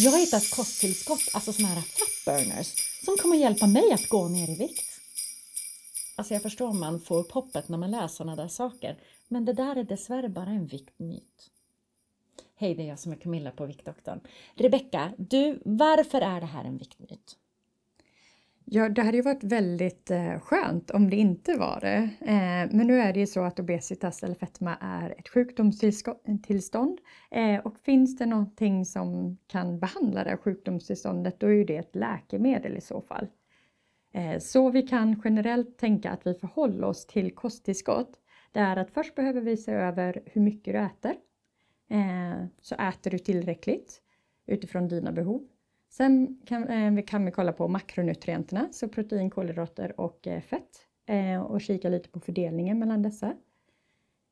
[0.00, 4.28] Jag har hittat kosttillskott, alltså såna här fat burners, som kommer hjälpa mig att gå
[4.28, 5.00] ner i vikt.
[6.16, 8.98] Alltså jag förstår om man får upp hoppet när man läser sådana där saker,
[9.28, 11.50] men det där är dessvärre bara en viktmyt.
[12.56, 14.20] Hej, det är jag som är Camilla på Viktdoktorn.
[14.54, 17.36] Rebecka, du, varför är det här en viktmyt?
[18.70, 22.10] Ja, det hade ju varit väldigt eh, skönt om det inte var det.
[22.20, 27.00] Eh, men nu är det ju så att obesitas eller fetma är ett sjukdomstillstånd
[27.30, 31.76] eh, och finns det någonting som kan behandla det här sjukdomstillståndet då är ju det
[31.76, 33.26] ett läkemedel i så fall.
[34.12, 38.20] Eh, så vi kan generellt tänka att vi förhåller oss till kosttillskott.
[38.52, 41.14] Det är att först behöver vi se över hur mycket du äter.
[41.90, 44.02] Eh, så äter du tillräckligt
[44.46, 45.42] utifrån dina behov.
[45.90, 51.42] Sen kan, eh, kan vi kolla på makronutrienterna, så protein, kolhydrater och eh, fett eh,
[51.42, 53.34] och kika lite på fördelningen mellan dessa.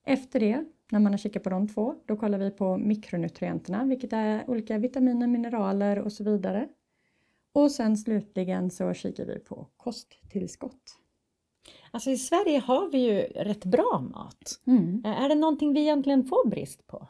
[0.07, 4.13] Efter det, när man har kikat på de två, då kollar vi på mikronutrienterna, vilket
[4.13, 6.69] är olika vitaminer, mineraler och så vidare.
[7.53, 10.99] Och sen slutligen så kikar vi på kosttillskott.
[11.91, 14.61] Alltså i Sverige har vi ju rätt bra mat.
[14.67, 15.03] Mm.
[15.05, 17.09] Är det någonting vi egentligen får brist på?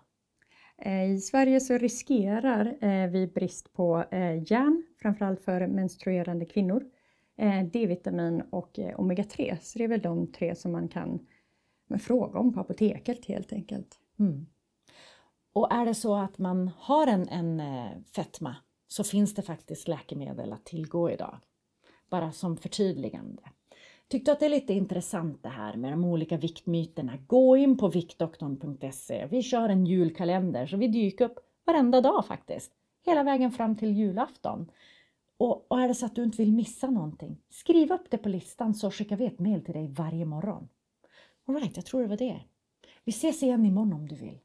[0.78, 6.84] Eh, I Sverige så riskerar eh, vi brist på eh, järn, framförallt för menstruerande kvinnor,
[7.72, 9.56] D-vitamin och omega-3.
[9.60, 11.26] Så det är väl de tre som man kan
[12.00, 14.00] fråga om på apoteket helt enkelt.
[14.18, 14.46] Mm.
[15.52, 17.62] Och är det så att man har en, en
[18.04, 18.56] fetma
[18.88, 21.38] så finns det faktiskt läkemedel att tillgå idag.
[22.10, 23.42] Bara som förtydligande.
[24.08, 27.18] Tyckte att det är lite intressant det här med de olika viktmyterna.
[27.26, 29.26] Gå in på viktdoktorn.se.
[29.26, 32.72] Vi kör en julkalender så vi dyker upp varenda dag faktiskt.
[33.06, 34.70] Hela vägen fram till julafton.
[35.38, 38.28] Och, och är det så att du inte vill missa någonting, skriv upp det på
[38.28, 40.68] listan så skickar vi ett mail till dig varje morgon.
[41.48, 42.40] Alright, jag tror det var det.
[43.04, 44.38] Vi ses igen imorgon om du vill.